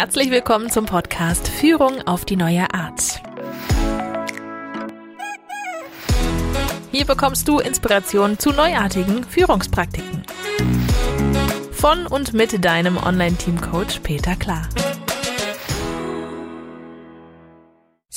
Herzlich 0.00 0.30
willkommen 0.30 0.70
zum 0.70 0.86
Podcast 0.86 1.48
Führung 1.48 2.02
auf 2.06 2.24
die 2.24 2.36
neue 2.36 2.72
Art. 2.72 3.20
Hier 6.92 7.04
bekommst 7.04 7.48
du 7.48 7.58
Inspiration 7.58 8.38
zu 8.38 8.52
neuartigen 8.52 9.24
Führungspraktiken. 9.24 10.22
Von 11.72 12.06
und 12.06 12.32
mit 12.32 12.64
deinem 12.64 12.96
Online-Team-Coach 12.96 13.98
Peter 14.04 14.36
Klar. 14.36 14.68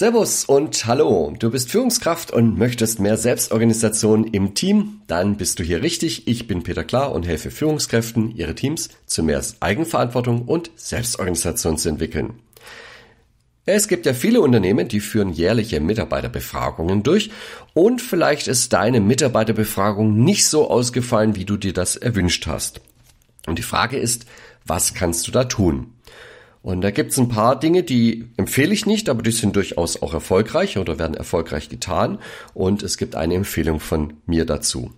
Servus 0.01 0.45
und 0.45 0.87
hallo. 0.87 1.31
Du 1.37 1.51
bist 1.51 1.69
Führungskraft 1.69 2.31
und 2.31 2.57
möchtest 2.57 2.99
mehr 2.99 3.17
Selbstorganisation 3.17 4.23
im 4.23 4.55
Team? 4.55 5.01
Dann 5.05 5.37
bist 5.37 5.59
du 5.59 5.63
hier 5.63 5.83
richtig. 5.83 6.27
Ich 6.27 6.47
bin 6.47 6.63
Peter 6.63 6.83
Klar 6.83 7.11
und 7.11 7.27
helfe 7.27 7.51
Führungskräften, 7.51 8.35
ihre 8.35 8.55
Teams 8.55 8.89
zu 9.05 9.21
mehr 9.21 9.43
Eigenverantwortung 9.59 10.47
und 10.47 10.71
Selbstorganisation 10.75 11.77
zu 11.77 11.89
entwickeln. 11.89 12.39
Es 13.67 13.87
gibt 13.87 14.07
ja 14.07 14.15
viele 14.15 14.41
Unternehmen, 14.41 14.87
die 14.87 15.01
führen 15.01 15.33
jährliche 15.33 15.79
Mitarbeiterbefragungen 15.79 17.03
durch 17.03 17.29
und 17.75 18.01
vielleicht 18.01 18.47
ist 18.47 18.73
deine 18.73 19.01
Mitarbeiterbefragung 19.01 20.23
nicht 20.23 20.47
so 20.47 20.71
ausgefallen, 20.71 21.35
wie 21.35 21.45
du 21.45 21.57
dir 21.57 21.73
das 21.73 21.95
erwünscht 21.95 22.47
hast. 22.47 22.81
Und 23.45 23.59
die 23.59 23.61
Frage 23.61 23.99
ist, 23.99 24.25
was 24.65 24.95
kannst 24.95 25.27
du 25.27 25.31
da 25.31 25.43
tun? 25.43 25.93
Und 26.63 26.81
da 26.81 26.91
gibt's 26.91 27.17
ein 27.17 27.29
paar 27.29 27.59
Dinge, 27.59 27.83
die 27.83 28.29
empfehle 28.37 28.73
ich 28.73 28.85
nicht, 28.85 29.09
aber 29.09 29.23
die 29.23 29.31
sind 29.31 29.55
durchaus 29.55 30.01
auch 30.01 30.13
erfolgreich 30.13 30.77
oder 30.77 30.99
werden 30.99 31.15
erfolgreich 31.15 31.69
getan. 31.69 32.19
Und 32.53 32.83
es 32.83 32.97
gibt 32.97 33.15
eine 33.15 33.33
Empfehlung 33.33 33.79
von 33.79 34.13
mir 34.27 34.45
dazu. 34.45 34.91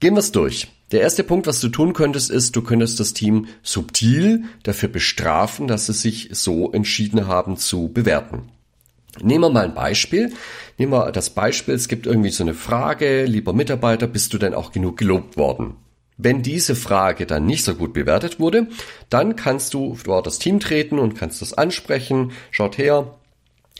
Gehen 0.00 0.14
wir's 0.14 0.32
durch. 0.32 0.68
Der 0.92 1.00
erste 1.00 1.24
Punkt, 1.24 1.46
was 1.46 1.60
du 1.60 1.70
tun 1.70 1.94
könntest, 1.94 2.30
ist, 2.30 2.54
du 2.54 2.62
könntest 2.62 3.00
das 3.00 3.14
Team 3.14 3.46
subtil 3.62 4.44
dafür 4.62 4.90
bestrafen, 4.90 5.66
dass 5.66 5.86
sie 5.86 5.94
sich 5.94 6.28
so 6.32 6.70
entschieden 6.72 7.26
haben 7.26 7.56
zu 7.56 7.88
bewerten. 7.88 8.50
Nehmen 9.22 9.44
wir 9.44 9.50
mal 9.50 9.64
ein 9.64 9.74
Beispiel. 9.74 10.32
Nehmen 10.76 10.92
wir 10.92 11.10
das 11.12 11.30
Beispiel, 11.30 11.74
es 11.74 11.88
gibt 11.88 12.06
irgendwie 12.06 12.30
so 12.30 12.44
eine 12.44 12.54
Frage, 12.54 13.24
lieber 13.24 13.52
Mitarbeiter, 13.52 14.06
bist 14.06 14.34
du 14.34 14.38
denn 14.38 14.54
auch 14.54 14.72
genug 14.72 14.98
gelobt 14.98 15.36
worden? 15.36 15.76
Wenn 16.16 16.42
diese 16.42 16.76
Frage 16.76 17.26
dann 17.26 17.46
nicht 17.46 17.64
so 17.64 17.74
gut 17.74 17.92
bewertet 17.92 18.38
wurde, 18.38 18.68
dann 19.10 19.34
kannst 19.34 19.74
du 19.74 19.94
vor 19.94 20.22
das 20.22 20.38
Team 20.38 20.60
treten 20.60 20.98
und 20.98 21.14
kannst 21.14 21.42
das 21.42 21.54
ansprechen. 21.54 22.32
Schaut 22.50 22.78
her, 22.78 23.18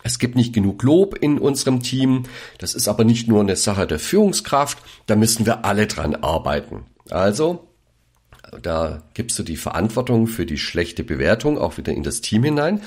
es 0.03 0.19
gibt 0.19 0.35
nicht 0.35 0.53
genug 0.53 0.83
Lob 0.83 1.17
in 1.21 1.39
unserem 1.39 1.83
Team. 1.83 2.25
Das 2.59 2.75
ist 2.75 2.89
aber 2.89 3.05
nicht 3.05 3.29
nur 3.29 3.41
eine 3.41 3.57
Sache 3.57 3.87
der 3.87 3.99
Führungskraft. 3.99 4.79
Da 5.07 5.17
müssen 5.17 5.47
wir 5.47 5.65
alle 5.65 5.87
dran 5.87 6.17
arbeiten. 6.17 6.85
Also, 7.09 7.69
da 8.61 9.03
gibst 9.15 9.39
du 9.39 9.43
die 9.43 9.57
Verantwortung 9.57 10.27
für 10.27 10.45
die 10.45 10.59
schlechte 10.59 11.05
Bewertung 11.05 11.57
auch 11.57 11.79
wieder 11.79 11.93
in 11.93 12.03
das 12.03 12.21
Team 12.21 12.45
hinein. 12.45 12.83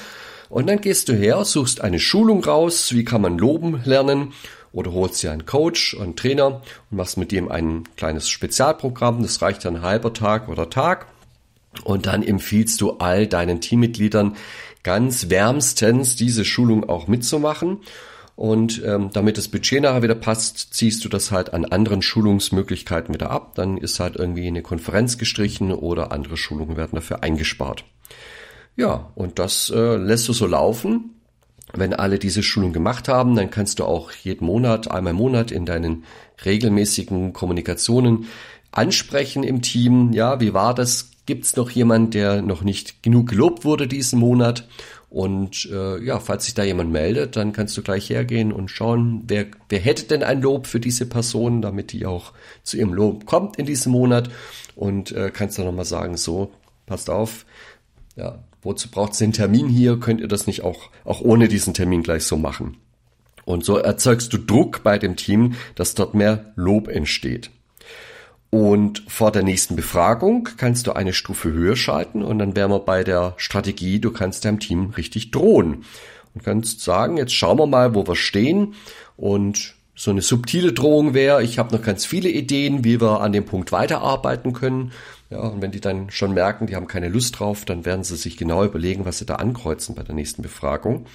Und 0.50 0.68
dann 0.68 0.80
gehst 0.80 1.10
du 1.10 1.14
her, 1.14 1.44
suchst 1.44 1.82
eine 1.82 2.00
Schulung 2.00 2.44
raus, 2.44 2.94
wie 2.94 3.04
kann 3.04 3.22
man 3.22 3.38
loben 3.38 3.82
lernen 3.84 4.34
oder 4.72 4.92
holst 4.92 5.24
dir 5.24 5.32
einen 5.32 5.46
Coach, 5.46 5.98
einen 6.00 6.16
Trainer 6.16 6.62
und 6.92 6.98
machst 6.98 7.18
mit 7.18 7.32
dem 7.32 7.50
ein 7.50 7.84
kleines 7.96 8.30
Spezialprogramm. 8.30 9.22
Das 9.22 9.42
reicht 9.42 9.66
dann 9.66 9.82
halber 9.82 10.14
Tag 10.14 10.50
oder 10.50 10.70
Tag. 10.70 11.08
Und 11.84 12.06
dann 12.06 12.24
empfiehlst 12.24 12.82
du 12.82 12.94
all 12.94 13.28
deinen 13.28 13.62
Teammitgliedern 13.62 14.36
ganz 14.84 15.30
wärmstens 15.30 16.16
diese 16.16 16.46
Schulung 16.46 16.88
auch 16.88 17.08
mitzumachen. 17.08 17.80
Und 18.36 18.84
ähm, 18.86 19.10
damit 19.14 19.38
das 19.40 19.48
Budget 19.48 19.82
nachher 19.82 20.04
wieder 20.04 20.16
passt, 20.16 20.74
ziehst 20.74 21.04
du 21.04 21.10
das 21.10 21.32
halt 21.32 21.54
an 21.54 21.66
anderen 21.66 22.04
Schulungsmöglichkeiten 22.04 23.14
wieder 23.14 23.32
ab. 23.32 23.56
Dann 23.56 23.78
ist 23.78 24.00
halt 24.00 24.16
irgendwie 24.16 24.48
eine 24.48 24.62
Konferenz 24.62 25.18
gestrichen 25.18 25.72
oder 25.72 26.12
andere 26.12 26.38
Schulungen 26.38 26.78
werden 26.78 26.96
dafür 26.96 27.24
eingespart. 27.24 27.84
Ja, 28.76 29.12
und 29.16 29.40
das 29.40 29.72
äh, 29.72 29.96
lässt 29.96 30.28
du 30.28 30.34
so 30.34 30.46
laufen 30.46 31.17
wenn 31.74 31.94
alle 31.94 32.20
diese 32.20 32.44
Schulung 32.44 32.74
gemacht 32.74 33.08
haben, 33.08 33.36
dann 33.36 33.50
kannst 33.50 33.80
du 33.80 33.86
auch 33.86 34.12
jeden 34.12 34.46
Monat, 34.46 34.90
einmal 34.90 35.12
im 35.12 35.18
Monat 35.18 35.52
in 35.52 35.66
deinen 35.66 36.06
regelmäßigen 36.46 37.34
Kommunikationen 37.34 38.28
ansprechen 38.72 39.44
im 39.44 39.62
Team. 39.62 40.14
Ja, 40.14 40.40
wie 40.40 40.54
war 40.54 40.74
das? 40.74 41.12
Gibt 41.26 41.46
es 41.46 41.56
noch 41.58 41.70
jemand, 41.70 42.14
der 42.14 42.42
noch 42.42 42.64
nicht 42.64 43.04
genug 43.04 43.28
gelobt 43.30 43.66
wurde 43.66 43.88
diesen 43.88 44.20
Monat? 44.20 44.68
Und 45.10 45.70
äh, 45.72 46.04
ja, 46.04 46.20
falls 46.20 46.46
sich 46.46 46.54
da 46.54 46.64
jemand 46.64 46.92
meldet, 46.92 47.36
dann 47.38 47.54
kannst 47.54 47.78
du 47.78 47.82
gleich 47.82 48.10
hergehen 48.10 48.52
und 48.52 48.70
schauen, 48.70 49.24
wer, 49.28 49.46
wer 49.70 49.80
hätte 49.80 50.06
denn 50.06 50.24
ein 50.24 50.42
Lob 50.42 50.68
für 50.68 50.80
diese 50.80 51.06
Person, 51.06 51.62
damit 51.62 51.92
die 51.92 52.06
auch 52.06 52.34
zu 52.64 52.78
ihrem 52.78 52.94
Lob 52.94 53.26
kommt 53.26 53.58
in 53.58 53.66
diesem 53.66 53.94
Monat. 53.94 54.30
Und 54.76 55.12
äh, 55.12 55.32
kannst 55.34 55.58
dann 55.58 55.66
nochmal 55.66 55.86
sagen, 55.86 56.18
so, 56.18 56.52
passt 56.86 57.10
auf, 57.10 57.46
ja, 58.16 58.40
wozu 58.62 58.90
braucht 58.90 59.14
es 59.14 59.20
den 59.20 59.34
Termin 59.34 59.68
hier? 59.68 60.00
Könnt 60.00 60.22
ihr 60.22 60.28
das 60.28 60.48
nicht 60.48 60.64
auch, 60.64 60.90
auch 61.06 61.22
ohne 61.22 61.48
diesen 61.48 61.74
Termin 61.74 62.04
gleich 62.04 62.24
so 62.24 62.38
machen? 62.38 62.78
Und 63.46 63.64
so 63.64 63.78
erzeugst 63.78 64.34
du 64.34 64.38
Druck 64.38 64.84
bei 64.84 65.00
dem 65.00 65.16
Team, 65.16 65.56
dass 65.76 65.96
dort 65.96 66.14
mehr 66.14 66.52
Lob 66.56 66.90
entsteht. 66.90 67.50
Und 68.50 69.04
vor 69.08 69.32
der 69.32 69.44
nächsten 69.44 69.76
Befragung 69.76 70.50
kannst 70.58 70.88
du 70.88 70.94
eine 70.94 71.14
Stufe 71.14 71.52
höher 71.52 71.76
schalten 71.76 72.24
und 72.24 72.40
dann 72.40 72.56
wären 72.56 72.72
wir 72.72 72.80
bei 72.80 73.04
der 73.04 73.34
Strategie, 73.38 74.00
du 74.00 74.12
kannst 74.12 74.46
deinem 74.46 74.60
Team 74.60 74.92
richtig 74.98 75.32
drohen 75.32 75.84
und 76.34 76.44
kannst 76.44 76.82
sagen, 76.82 77.18
jetzt 77.18 77.34
schauen 77.34 77.60
wir 77.60 77.68
mal, 77.68 77.94
wo 77.94 78.08
wir 78.08 78.16
stehen 78.16 78.74
und 79.18 79.76
so 79.96 80.12
eine 80.12 80.22
subtile 80.22 80.74
Drohung 80.74 81.14
wäre, 81.14 81.44
ich 81.44 81.58
habe 81.58 81.76
noch 81.76 81.84
ganz 81.84 82.06
viele 82.06 82.30
Ideen, 82.30 82.84
wie 82.84 83.02
wir 83.02 83.22
an 83.22 83.34
dem 83.34 83.46
Punkt 83.46 83.72
weiterarbeiten 83.72 84.54
können. 84.54 84.92
Ja, 85.30 85.40
und 85.40 85.62
wenn 85.62 85.72
die 85.72 85.82
dann 85.82 86.10
schon 86.10 86.34
merken, 86.34 86.68
die 86.68 86.76
haben 86.76 86.88
keine 86.88 87.10
Lust 87.10 87.40
drauf, 87.40 87.66
dann 87.66 87.86
werden 87.86 88.04
sie 88.04 88.16
sich 88.16 88.38
genau 88.38 88.64
überlegen, 88.64 89.06
was 89.06 89.18
sie 89.18 89.26
da 89.26 89.36
ankreuzen 89.36 89.96
bei 89.96 90.04
der 90.04 90.16
nächsten 90.16 90.42
Befragung. 90.42 91.06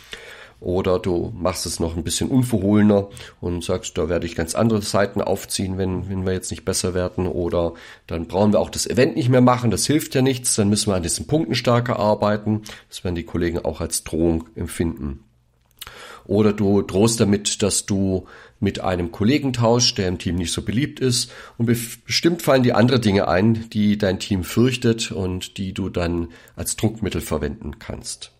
Oder 0.62 1.00
du 1.00 1.32
machst 1.34 1.66
es 1.66 1.80
noch 1.80 1.96
ein 1.96 2.04
bisschen 2.04 2.28
unverhohlener 2.28 3.08
und 3.40 3.64
sagst, 3.64 3.98
da 3.98 4.08
werde 4.08 4.26
ich 4.26 4.36
ganz 4.36 4.54
andere 4.54 4.80
Seiten 4.80 5.20
aufziehen, 5.20 5.76
wenn, 5.76 6.08
wenn 6.08 6.24
wir 6.24 6.34
jetzt 6.34 6.52
nicht 6.52 6.64
besser 6.64 6.94
werden. 6.94 7.26
Oder 7.26 7.72
dann 8.06 8.28
brauchen 8.28 8.52
wir 8.52 8.60
auch 8.60 8.70
das 8.70 8.86
Event 8.86 9.16
nicht 9.16 9.28
mehr 9.28 9.40
machen, 9.40 9.72
das 9.72 9.86
hilft 9.86 10.14
ja 10.14 10.22
nichts, 10.22 10.54
dann 10.54 10.68
müssen 10.68 10.90
wir 10.90 10.94
an 10.94 11.02
diesen 11.02 11.26
Punkten 11.26 11.56
stärker 11.56 11.98
arbeiten. 11.98 12.62
Das 12.88 13.02
werden 13.02 13.16
die 13.16 13.24
Kollegen 13.24 13.58
auch 13.58 13.80
als 13.80 14.04
Drohung 14.04 14.50
empfinden. 14.54 15.24
Oder 16.26 16.52
du 16.52 16.82
drohst 16.82 17.18
damit, 17.18 17.62
dass 17.64 17.84
du 17.84 18.26
mit 18.62 18.80
einem 18.80 19.12
Kollegen 19.12 19.52
tauscht, 19.52 19.98
der 19.98 20.08
im 20.08 20.18
Team 20.18 20.36
nicht 20.36 20.52
so 20.52 20.62
beliebt 20.62 21.00
ist. 21.00 21.30
Und 21.58 21.66
bestimmt 21.66 22.42
fallen 22.42 22.62
dir 22.62 22.76
andere 22.76 23.00
Dinge 23.00 23.28
ein, 23.28 23.68
die 23.70 23.98
dein 23.98 24.18
Team 24.18 24.44
fürchtet 24.44 25.12
und 25.12 25.58
die 25.58 25.74
du 25.74 25.88
dann 25.88 26.28
als 26.56 26.76
Druckmittel 26.76 27.20
verwenden 27.20 27.78
kannst. 27.78 28.32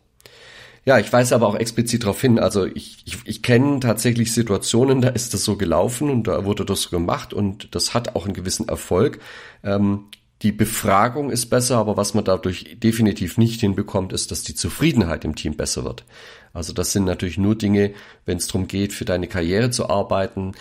Ja, 0.84 0.98
ich 0.98 1.12
weise 1.12 1.34
aber 1.34 1.46
auch 1.46 1.54
explizit 1.54 2.02
darauf 2.02 2.20
hin, 2.20 2.40
also 2.40 2.66
ich, 2.66 3.02
ich, 3.04 3.18
ich 3.24 3.42
kenne 3.42 3.78
tatsächlich 3.78 4.32
Situationen, 4.32 5.00
da 5.00 5.10
ist 5.10 5.32
das 5.32 5.44
so 5.44 5.56
gelaufen 5.56 6.10
und 6.10 6.26
da 6.26 6.44
wurde 6.44 6.64
das 6.64 6.82
so 6.82 6.90
gemacht 6.90 7.32
und 7.32 7.72
das 7.76 7.94
hat 7.94 8.16
auch 8.16 8.24
einen 8.24 8.34
gewissen 8.34 8.68
Erfolg. 8.68 9.20
Ähm, 9.62 10.06
die 10.42 10.52
Befragung 10.52 11.30
ist 11.30 11.46
besser, 11.46 11.76
aber 11.76 11.96
was 11.96 12.14
man 12.14 12.24
dadurch 12.24 12.76
definitiv 12.82 13.38
nicht 13.38 13.60
hinbekommt, 13.60 14.12
ist, 14.12 14.30
dass 14.30 14.42
die 14.42 14.54
Zufriedenheit 14.54 15.24
im 15.24 15.36
Team 15.36 15.56
besser 15.56 15.84
wird. 15.84 16.04
Also 16.52 16.72
das 16.72 16.92
sind 16.92 17.04
natürlich 17.04 17.38
nur 17.38 17.54
Dinge, 17.54 17.92
wenn 18.26 18.38
es 18.38 18.48
darum 18.48 18.66
geht, 18.66 18.92
für 18.92 19.04
deine 19.04 19.28
Karriere 19.28 19.70
zu 19.70 19.88
arbeiten 19.88 20.52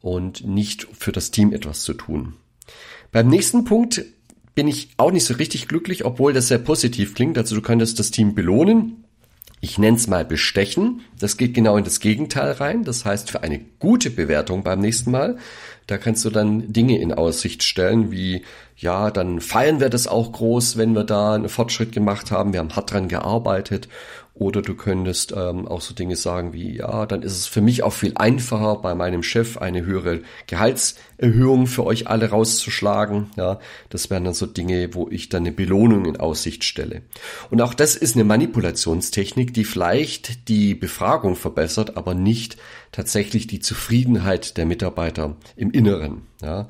und 0.00 0.46
nicht 0.46 0.86
für 0.92 1.10
das 1.10 1.32
Team 1.32 1.52
etwas 1.52 1.82
zu 1.82 1.94
tun. 1.94 2.34
Beim 3.10 3.28
nächsten 3.28 3.64
Punkt 3.64 4.04
bin 4.54 4.68
ich 4.68 4.90
auch 4.96 5.10
nicht 5.10 5.24
so 5.24 5.34
richtig 5.34 5.68
glücklich, 5.68 6.04
obwohl 6.04 6.32
das 6.32 6.48
sehr 6.48 6.58
positiv 6.58 7.14
klingt. 7.14 7.36
Also 7.36 7.56
du 7.56 7.62
könntest 7.62 7.98
das 7.98 8.12
Team 8.12 8.34
belohnen. 8.34 9.05
Ich 9.60 9.78
nenne 9.78 9.96
es 9.96 10.06
mal 10.06 10.24
bestechen. 10.24 11.02
Das 11.18 11.36
geht 11.36 11.54
genau 11.54 11.76
in 11.76 11.84
das 11.84 12.00
Gegenteil 12.00 12.52
rein. 12.52 12.84
Das 12.84 13.04
heißt, 13.04 13.30
für 13.30 13.42
eine 13.42 13.58
gute 13.78 14.10
Bewertung 14.10 14.62
beim 14.62 14.80
nächsten 14.80 15.10
Mal, 15.10 15.38
da 15.86 15.98
kannst 15.98 16.24
du 16.24 16.30
dann 16.30 16.72
Dinge 16.72 16.98
in 17.00 17.12
Aussicht 17.12 17.62
stellen, 17.62 18.10
wie, 18.10 18.44
ja, 18.76 19.10
dann 19.10 19.40
feiern 19.40 19.80
wir 19.80 19.88
das 19.88 20.06
auch 20.06 20.32
groß, 20.32 20.76
wenn 20.76 20.94
wir 20.94 21.04
da 21.04 21.34
einen 21.34 21.48
Fortschritt 21.48 21.92
gemacht 21.92 22.30
haben. 22.30 22.52
Wir 22.52 22.60
haben 22.60 22.76
hart 22.76 22.92
dran 22.92 23.08
gearbeitet 23.08 23.88
oder 24.38 24.60
du 24.60 24.74
könntest 24.74 25.32
ähm, 25.34 25.66
auch 25.66 25.80
so 25.80 25.94
Dinge 25.94 26.14
sagen 26.14 26.52
wie, 26.52 26.76
ja, 26.76 27.06
dann 27.06 27.22
ist 27.22 27.32
es 27.32 27.46
für 27.46 27.62
mich 27.62 27.82
auch 27.82 27.94
viel 27.94 28.12
einfacher, 28.16 28.76
bei 28.76 28.94
meinem 28.94 29.22
Chef 29.22 29.56
eine 29.56 29.86
höhere 29.86 30.20
Gehaltserhöhung 30.46 31.66
für 31.66 31.86
euch 31.86 32.08
alle 32.08 32.28
rauszuschlagen. 32.28 33.30
Ja, 33.36 33.58
das 33.88 34.10
wären 34.10 34.24
dann 34.24 34.34
so 34.34 34.44
Dinge, 34.44 34.94
wo 34.94 35.08
ich 35.08 35.30
dann 35.30 35.44
eine 35.44 35.52
Belohnung 35.52 36.04
in 36.04 36.18
Aussicht 36.18 36.64
stelle. 36.64 37.00
Und 37.50 37.62
auch 37.62 37.72
das 37.72 37.96
ist 37.96 38.14
eine 38.14 38.24
Manipulationstechnik, 38.24 39.54
die 39.54 39.64
vielleicht 39.64 40.48
die 40.48 40.74
Befragung 40.74 41.34
verbessert, 41.34 41.96
aber 41.96 42.14
nicht 42.14 42.58
tatsächlich 42.92 43.46
die 43.46 43.60
Zufriedenheit 43.60 44.58
der 44.58 44.66
Mitarbeiter 44.66 45.36
im 45.56 45.70
Inneren. 45.70 46.22
Ja. 46.42 46.68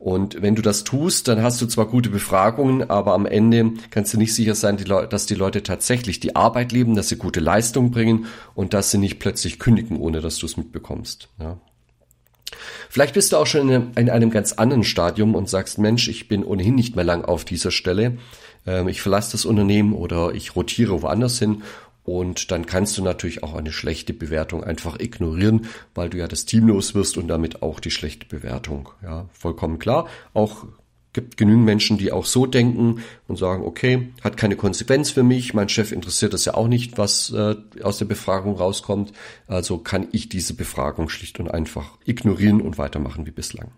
Und 0.00 0.40
wenn 0.40 0.54
du 0.54 0.62
das 0.62 0.82
tust, 0.82 1.28
dann 1.28 1.42
hast 1.42 1.60
du 1.60 1.66
zwar 1.66 1.86
gute 1.86 2.08
Befragungen, 2.08 2.88
aber 2.88 3.12
am 3.12 3.26
Ende 3.26 3.72
kannst 3.90 4.14
du 4.14 4.16
nicht 4.16 4.34
sicher 4.34 4.54
sein, 4.54 4.78
dass 4.78 5.26
die 5.26 5.34
Leute 5.34 5.62
tatsächlich 5.62 6.20
die 6.20 6.34
Arbeit 6.34 6.72
lieben, 6.72 6.96
dass 6.96 7.10
sie 7.10 7.16
gute 7.16 7.40
Leistung 7.40 7.90
bringen 7.90 8.24
und 8.54 8.72
dass 8.72 8.90
sie 8.90 8.96
nicht 8.96 9.18
plötzlich 9.18 9.58
kündigen, 9.58 9.98
ohne 9.98 10.22
dass 10.22 10.38
du 10.38 10.46
es 10.46 10.56
mitbekommst. 10.56 11.28
Ja. 11.38 11.58
Vielleicht 12.88 13.12
bist 13.12 13.32
du 13.32 13.36
auch 13.36 13.46
schon 13.46 13.92
in 13.94 14.08
einem, 14.08 14.30
ganz 14.30 14.54
anderen 14.54 14.84
Stadium 14.84 15.34
und 15.34 15.50
sagst, 15.50 15.76
Mensch, 15.76 16.08
ich 16.08 16.28
bin 16.28 16.44
ohnehin 16.44 16.76
nicht 16.76 16.96
mehr 16.96 17.04
lang 17.04 17.22
auf 17.22 17.44
dieser 17.44 17.70
Stelle. 17.70 18.16
Ähm, 18.66 18.88
ich 18.88 19.02
verlasse 19.02 19.32
das 19.32 19.44
Unternehmen 19.44 19.92
oder 19.92 20.32
ich 20.32 20.56
rotiere 20.56 21.02
woanders 21.02 21.38
hin 21.38 21.62
und 22.18 22.50
dann 22.50 22.66
kannst 22.66 22.98
du 22.98 23.02
natürlich 23.02 23.42
auch 23.42 23.54
eine 23.54 23.72
schlechte 23.72 24.12
Bewertung 24.12 24.64
einfach 24.64 24.98
ignorieren, 24.98 25.66
weil 25.94 26.10
du 26.10 26.18
ja 26.18 26.26
das 26.26 26.44
Team 26.44 26.68
los 26.68 26.94
wirst 26.94 27.16
und 27.16 27.28
damit 27.28 27.62
auch 27.62 27.80
die 27.80 27.90
schlechte 27.90 28.26
Bewertung. 28.26 28.88
Ja, 29.02 29.28
vollkommen 29.32 29.78
klar. 29.78 30.08
Auch 30.34 30.66
gibt 31.12 31.36
genügend 31.36 31.64
Menschen, 31.64 31.98
die 31.98 32.12
auch 32.12 32.24
so 32.24 32.46
denken 32.46 33.02
und 33.26 33.36
sagen, 33.36 33.64
okay, 33.64 34.12
hat 34.22 34.36
keine 34.36 34.56
Konsequenz 34.56 35.10
für 35.10 35.22
mich, 35.22 35.54
mein 35.54 35.68
Chef 35.68 35.92
interessiert 35.92 36.32
das 36.32 36.44
ja 36.44 36.54
auch 36.54 36.68
nicht, 36.68 36.98
was 36.98 37.32
äh, 37.32 37.56
aus 37.82 37.98
der 37.98 38.04
Befragung 38.04 38.56
rauskommt, 38.56 39.12
also 39.48 39.78
kann 39.78 40.08
ich 40.12 40.28
diese 40.28 40.54
Befragung 40.54 41.08
schlicht 41.08 41.40
und 41.40 41.50
einfach 41.50 41.98
ignorieren 42.04 42.60
und 42.60 42.78
weitermachen 42.78 43.26
wie 43.26 43.32
bislang. 43.32 43.72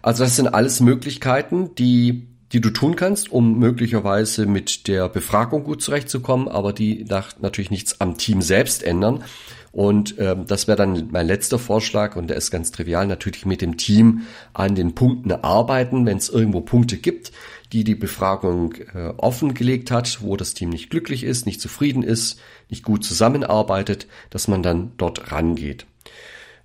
Also 0.00 0.24
das 0.24 0.36
sind 0.36 0.48
alles 0.48 0.80
Möglichkeiten, 0.80 1.74
die 1.74 2.26
die 2.52 2.60
du 2.60 2.70
tun 2.70 2.96
kannst, 2.96 3.32
um 3.32 3.58
möglicherweise 3.58 4.46
mit 4.46 4.86
der 4.88 5.08
Befragung 5.08 5.64
gut 5.64 5.82
zurechtzukommen, 5.82 6.48
aber 6.48 6.72
die 6.72 7.04
natürlich 7.40 7.70
nichts 7.70 8.00
am 8.00 8.18
Team 8.18 8.42
selbst 8.42 8.82
ändern. 8.82 9.24
Und 9.72 10.16
ähm, 10.18 10.44
das 10.46 10.68
wäre 10.68 10.76
dann 10.76 11.08
mein 11.12 11.26
letzter 11.26 11.58
Vorschlag 11.58 12.14
und 12.14 12.28
der 12.28 12.36
ist 12.36 12.50
ganz 12.50 12.72
trivial, 12.72 13.06
natürlich 13.06 13.46
mit 13.46 13.62
dem 13.62 13.78
Team 13.78 14.22
an 14.52 14.74
den 14.74 14.94
Punkten 14.94 15.32
arbeiten, 15.32 16.04
wenn 16.04 16.18
es 16.18 16.28
irgendwo 16.28 16.60
Punkte 16.60 16.98
gibt, 16.98 17.32
die 17.72 17.82
die 17.82 17.94
Befragung 17.94 18.74
äh, 18.94 19.14
offengelegt 19.16 19.90
hat, 19.90 20.20
wo 20.20 20.36
das 20.36 20.52
Team 20.52 20.68
nicht 20.68 20.90
glücklich 20.90 21.24
ist, 21.24 21.46
nicht 21.46 21.58
zufrieden 21.58 22.02
ist, 22.02 22.38
nicht 22.68 22.84
gut 22.84 23.02
zusammenarbeitet, 23.02 24.06
dass 24.28 24.46
man 24.46 24.62
dann 24.62 24.92
dort 24.98 25.32
rangeht. 25.32 25.86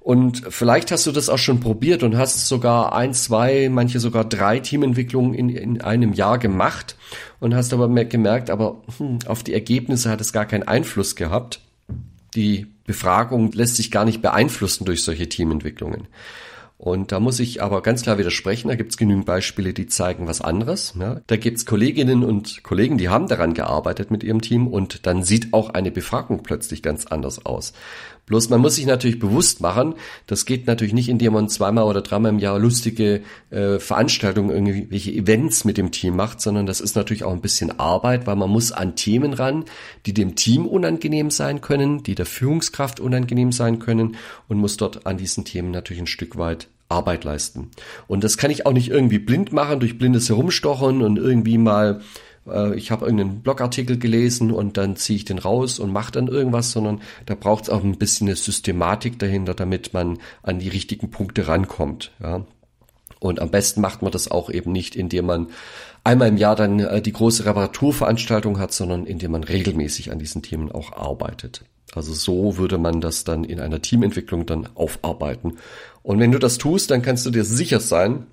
Und 0.08 0.44
vielleicht 0.48 0.92
hast 0.92 1.06
du 1.06 1.12
das 1.12 1.28
auch 1.28 1.38
schon 1.38 1.60
probiert 1.60 2.02
und 2.02 2.16
hast 2.16 2.48
sogar 2.48 2.96
ein, 2.96 3.14
zwei, 3.14 3.68
manche 3.70 4.00
sogar 4.00 4.24
drei 4.24 4.60
Teamentwicklungen 4.60 5.34
in, 5.34 5.50
in 5.50 5.82
einem 5.82 6.14
Jahr 6.14 6.38
gemacht 6.38 6.96
und 7.42 7.54
hast 7.54 7.74
aber 7.74 7.90
gemerkt, 8.06 8.50
aber 8.50 8.82
hm, 9.00 9.20
auf 9.26 9.44
die 9.44 9.54
Ergebnisse 9.54 10.10
hat 10.10 10.22
es 10.22 10.32
gar 10.32 10.46
keinen 10.46 10.64
Einfluss 10.64 11.18
gehabt. 11.18 11.60
Die 12.36 12.68
Befragung 12.86 13.52
lässt 13.52 13.76
sich 13.76 13.92
gar 13.92 14.06
nicht 14.06 14.22
beeinflussen 14.22 14.86
durch 14.86 15.04
solche 15.04 15.28
Teamentwicklungen. 15.28 16.08
Und 16.80 17.12
da 17.12 17.20
muss 17.20 17.40
ich 17.40 17.64
aber 17.64 17.82
ganz 17.82 18.04
klar 18.04 18.20
widersprechen. 18.20 18.68
Da 18.68 18.76
gibt 18.76 18.92
es 18.92 18.98
genügend 18.98 19.26
Beispiele, 19.26 19.74
die 19.74 19.88
zeigen 19.88 20.28
was 20.28 20.42
anderes. 20.42 20.94
Ja. 21.00 21.22
Da 21.26 21.36
gibt 21.36 21.58
es 21.58 21.66
Kolleginnen 21.66 22.24
und 22.24 22.64
Kollegen, 22.64 23.00
die 23.00 23.10
haben 23.10 23.28
daran 23.28 23.56
gearbeitet 23.56 24.12
mit 24.12 24.24
ihrem 24.24 24.42
Team 24.42 24.68
und 24.68 25.08
dann 25.08 25.24
sieht 25.24 25.54
auch 25.54 25.72
eine 25.72 25.90
Befragung 25.90 26.44
plötzlich 26.44 26.84
ganz 26.84 27.08
anders 27.08 27.44
aus. 27.46 27.74
Bloß 28.28 28.50
man 28.50 28.60
muss 28.60 28.76
sich 28.76 28.86
natürlich 28.86 29.20
bewusst 29.20 29.62
machen, 29.62 29.96
das 30.28 30.46
geht 30.46 30.68
natürlich 30.68 30.94
nicht, 30.94 31.08
indem 31.08 31.32
man 31.32 31.48
zweimal 31.48 31.86
oder 31.86 32.02
dreimal 32.02 32.34
im 32.34 32.40
Jahr 32.40 32.60
lustige 32.60 33.22
äh, 33.52 33.80
Veranstaltungen, 33.80 34.50
irgendwelche 34.50 35.14
Events 35.14 35.64
mit 35.64 35.78
dem 35.78 35.92
Team 35.92 36.18
macht, 36.18 36.42
sondern 36.42 36.66
das 36.66 36.82
ist 36.82 36.98
natürlich 36.98 37.24
auch 37.24 37.32
ein 37.32 37.40
bisschen 37.40 37.80
Arbeit, 37.80 38.28
weil 38.28 38.36
man 38.36 38.50
muss 38.50 38.74
an 38.74 38.98
Themen 38.98 39.32
ran, 39.32 39.64
die 40.06 40.14
dem 40.14 40.36
Team 40.36 40.66
unangenehm 40.66 41.32
sein 41.32 41.62
können, 41.62 42.04
die 42.04 42.16
der 42.16 42.26
Führungskraft 42.26 43.00
unangenehm 43.00 43.54
sein 43.54 43.80
können 43.80 44.18
und 44.50 44.58
muss 44.58 44.76
dort 44.76 45.08
an 45.08 45.18
diesen 45.18 45.46
Themen 45.46 45.72
natürlich 45.72 46.02
ein 46.02 46.08
Stück 46.08 46.38
weit 46.38 46.67
Arbeit 46.90 47.24
leisten. 47.24 47.72
Und 48.08 48.24
das 48.24 48.38
kann 48.38 48.52
ich 48.52 48.66
auch 48.66 48.74
nicht 48.74 48.90
irgendwie 48.90 49.20
blind 49.20 49.52
machen 49.52 49.80
durch 49.80 49.98
blindes 49.98 50.30
Herumstochen 50.30 51.02
und 51.02 51.18
irgendwie 51.18 51.58
mal 51.58 52.02
äh, 52.48 52.76
ich 52.76 52.92
habe 52.92 53.06
irgendeinen 53.06 53.42
Blogartikel 53.42 53.98
gelesen 53.98 54.52
und 54.52 54.78
dann 54.78 54.96
ziehe 54.96 55.18
ich 55.18 55.26
den 55.26 55.40
raus 55.40 55.80
und 55.80 55.92
mache 55.92 56.12
dann 56.12 56.28
irgendwas, 56.28 56.72
sondern 56.72 57.02
da 57.26 57.36
braucht 57.36 57.66
es 57.66 57.70
auch 57.70 57.84
ein 57.84 57.98
bisschen 57.98 58.28
eine 58.28 58.36
Systematik 58.36 59.20
dahinter, 59.20 59.54
damit 59.54 59.94
man 59.94 60.20
an 60.44 60.60
die 60.60 60.70
richtigen 60.70 61.12
Punkte 61.12 61.48
rankommt. 61.48 62.12
Ja. 62.22 62.46
Und 63.20 63.40
am 63.40 63.50
besten 63.50 63.82
macht 63.82 64.02
man 64.02 64.12
das 64.12 64.30
auch 64.30 64.50
eben 64.50 64.72
nicht, 64.72 64.96
indem 64.96 65.26
man 65.26 65.48
einmal 66.04 66.28
im 66.28 66.38
Jahr 66.38 66.56
dann 66.56 66.80
äh, 66.80 67.02
die 67.02 67.14
große 67.14 67.46
Reparaturveranstaltung 67.46 68.60
hat, 68.60 68.74
sondern 68.74 69.06
indem 69.06 69.32
man 69.32 69.44
regelmäßig 69.44 70.12
an 70.12 70.20
diesen 70.20 70.42
Themen 70.42 70.72
auch 70.72 70.94
arbeitet. 70.94 71.64
Also 71.94 72.14
so 72.14 72.58
würde 72.58 72.78
man 72.78 73.02
das 73.02 73.24
dann 73.24 73.44
in 73.44 73.60
einer 73.60 73.82
Teamentwicklung 73.82 74.46
dann 74.46 74.68
aufarbeiten. 74.76 75.58
Und 76.04 76.20
wenn 76.20 76.32
du 76.32 76.40
das 76.40 76.58
tust, 76.58 76.92
dann 76.92 77.02
kannst 77.02 77.26
du 77.26 77.32
dir 77.32 77.44
sicher 77.44 77.80
sein, 77.80 78.28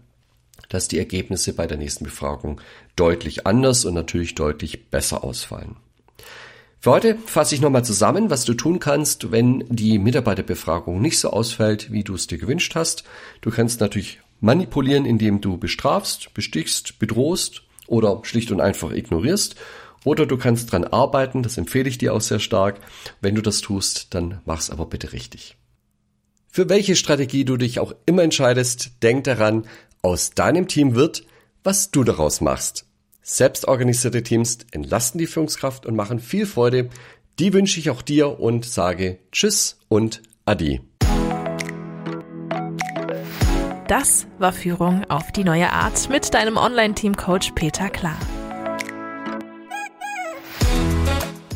dass 0.69 0.89
die 0.89 0.99
Ergebnisse 0.99 1.53
bei 1.53 1.67
der 1.67 1.77
nächsten 1.77 2.05
Befragung 2.05 2.61
deutlich 2.97 3.47
anders 3.47 3.85
und 3.85 3.95
natürlich 3.95 4.35
deutlich 4.35 4.91
besser 4.91 5.25
ausfallen. 5.25 5.77
Für 6.81 6.91
heute 6.91 7.17
fasse 7.25 7.55
ich 7.55 7.62
nochmal 7.62 7.85
zusammen, 7.85 8.29
was 8.29 8.45
du 8.45 8.53
tun 8.53 8.79
kannst, 8.79 9.33
wenn 9.33 9.65
die 9.69 9.99
Mitarbeiterbefragung 9.99 11.00
nicht 11.00 11.19
so 11.19 11.31
ausfällt, 11.31 11.91
wie 11.93 12.05
du 12.05 12.15
es 12.15 12.27
dir 12.27 12.37
gewünscht 12.37 12.75
hast. 12.75 13.05
Du 13.41 13.50
kannst 13.50 13.81
natürlich 13.81 14.21
manipulieren, 14.41 15.07
indem 15.07 15.41
du 15.41 15.57
bestrafst, 15.57 16.35
bestichst, 16.35 16.99
bedrohst 16.99 17.62
oder 17.87 18.21
schlicht 18.25 18.50
und 18.50 18.61
einfach 18.61 18.93
ignorierst. 18.93 19.57
Oder 20.05 20.27
du 20.27 20.37
kannst 20.37 20.71
dran 20.71 20.85
arbeiten, 20.85 21.43
das 21.43 21.56
empfehle 21.56 21.89
ich 21.89 21.99
dir 21.99 22.15
auch 22.15 22.21
sehr 22.21 22.39
stark. 22.39 22.81
Wenn 23.21 23.35
du 23.35 23.43
das 23.43 23.61
tust, 23.61 24.15
dann 24.15 24.41
mach's 24.45 24.71
aber 24.71 24.87
bitte 24.87 25.12
richtig. 25.12 25.56
Für 26.49 26.69
welche 26.69 26.95
Strategie 26.95 27.45
du 27.45 27.56
dich 27.56 27.81
auch 27.81 27.95
immer 28.06 28.23
entscheidest, 28.23 29.03
denk 29.03 29.25
daran, 29.25 29.67
aus 30.03 30.31
deinem 30.31 30.69
Team 30.69 30.95
wird, 30.95 31.25
was 31.65 31.91
du 31.91 32.05
daraus 32.05 32.41
machst. 32.41 32.87
Selbstorganisierte 33.23 34.23
Teams 34.23 34.59
entlasten 34.71 35.19
die 35.19 35.27
Führungskraft 35.27 35.87
und 35.87 35.97
machen 35.97 36.21
viel 36.21 36.47
Freude. 36.47 36.91
Die 37.39 37.55
wünsche 37.55 37.81
ich 37.81 37.89
auch 37.89 38.03
dir 38.03 38.39
und 38.39 38.67
sage 38.67 39.19
Tschüss 39.33 39.79
und 39.89 40.23
Adi. 40.45 40.83
Das 43.89 44.27
war 44.39 44.53
Führung 44.53 45.05
auf 45.11 45.33
die 45.33 45.45
neue 45.45 45.71
Art 45.73 46.09
mit 46.11 46.35
deinem 46.35 46.57
Online-Team-Coach 46.57 47.53
Peter 47.55 47.89
Klar. 47.91 48.19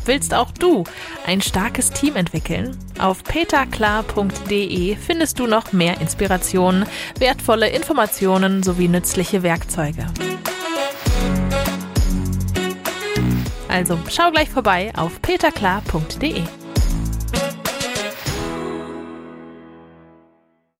Willst 0.09 0.33
auch 0.33 0.49
du 0.49 0.85
ein 1.27 1.39
starkes 1.39 1.91
Team 1.91 2.15
entwickeln? 2.15 2.75
Auf 2.97 3.23
peterklar.de 3.23 4.95
findest 4.95 5.37
du 5.37 5.45
noch 5.45 5.71
mehr 5.71 6.01
Inspirationen, 6.01 6.87
wertvolle 7.19 7.69
Informationen 7.69 8.63
sowie 8.63 8.87
nützliche 8.87 9.43
Werkzeuge. 9.43 10.07
Also 13.67 13.99
schau 14.09 14.31
gleich 14.31 14.49
vorbei 14.49 14.91
auf 14.97 15.21
peterklar.de. 15.21 16.41